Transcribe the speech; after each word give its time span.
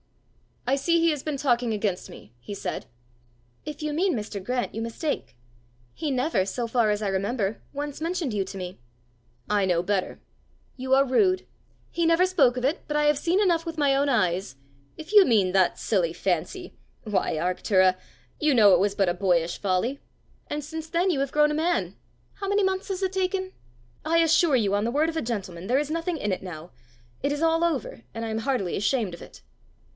"I 0.65 0.75
see 0.77 0.99
he 0.99 1.09
has 1.11 1.21
been 1.21 1.37
talking 1.37 1.73
against 1.73 2.09
me!" 2.09 2.33
he 2.39 2.53
said. 2.55 2.85
"If 3.65 3.83
you 3.83 3.93
mean 3.93 4.15
Mr. 4.15 4.43
Grant, 4.43 4.73
you 4.73 4.81
mistake. 4.81 5.35
He 5.93 6.09
never, 6.09 6.43
so 6.45 6.65
far 6.65 6.89
as 6.89 7.01
I 7.03 7.07
remember, 7.09 7.61
once 7.73 8.01
mentioned 8.01 8.33
you 8.33 8.43
to 8.45 8.57
me." 8.57 8.79
"I 9.49 9.65
know 9.65 9.83
better!" 9.83 10.19
"You 10.77 10.95
are 10.95 11.05
rude. 11.05 11.45
He 11.91 12.05
never 12.05 12.25
spoke 12.25 12.57
of 12.57 12.63
it; 12.65 12.79
but 12.87 12.95
I 12.97 13.03
have 13.03 13.17
seen 13.17 13.39
enough 13.41 13.65
with 13.65 13.77
my 13.77 13.93
own 13.95 14.07
eyes" 14.07 14.55
"If 14.99 15.11
you 15.11 15.25
mean 15.25 15.51
that 15.51 15.77
silly 15.77 16.13
fancy 16.13 16.73
why, 17.03 17.33
Arctura! 17.35 17.95
you 18.39 18.55
know 18.55 18.73
it 18.73 18.79
was 18.79 18.95
but 18.95 19.09
a 19.09 19.13
boyish 19.13 19.59
folly!" 19.59 19.99
"And 20.47 20.63
since 20.63 20.87
then 20.87 21.09
you 21.11 21.19
have 21.19 21.33
grown 21.33 21.51
a 21.51 21.55
man! 21.55 21.95
How 22.35 22.47
many 22.47 22.63
months 22.63 22.87
has 22.87 23.03
it 23.03 23.11
taken?" 23.11 23.51
"I 24.05 24.19
assure 24.19 24.55
you, 24.55 24.73
on 24.73 24.83
the 24.85 24.91
word 24.91 25.09
of 25.09 25.17
a 25.17 25.21
gentleman, 25.21 25.67
there 25.67 25.79
is 25.79 25.91
nothing 25.91 26.17
in 26.17 26.31
it 26.31 26.41
now. 26.41 26.71
It 27.21 27.31
is 27.31 27.41
all 27.43 27.63
over, 27.63 28.03
and 28.15 28.25
I 28.25 28.29
am 28.29 28.39
heartily 28.39 28.75
ashamed 28.77 29.13
of 29.13 29.21
it." 29.21 29.41